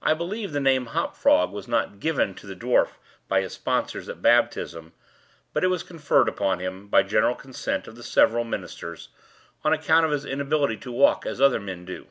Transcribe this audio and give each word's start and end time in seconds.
I 0.00 0.14
believe 0.14 0.52
the 0.52 0.58
name 0.58 0.86
"Hop 0.86 1.14
Frog" 1.14 1.50
was 1.52 1.68
not 1.68 1.90
that 1.90 2.00
given 2.00 2.32
to 2.34 2.46
the 2.46 2.56
dwarf 2.56 2.92
by 3.28 3.42
his 3.42 3.52
sponsors 3.52 4.08
at 4.08 4.22
baptism, 4.22 4.94
but 5.52 5.62
it 5.62 5.66
was 5.66 5.82
conferred 5.82 6.30
upon 6.30 6.60
him, 6.60 6.88
by 6.88 7.02
general 7.02 7.34
consent 7.34 7.86
of 7.86 7.94
the 7.94 8.02
seven 8.02 8.48
ministers, 8.48 9.10
on 9.64 9.74
account 9.74 10.06
of 10.06 10.12
his 10.12 10.24
inability 10.24 10.78
to 10.78 10.90
walk 10.92 11.26
as 11.26 11.42
other 11.42 11.60
men 11.60 11.84
do. 11.84 12.06